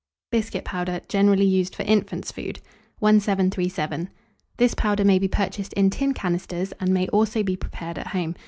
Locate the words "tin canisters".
5.91-6.71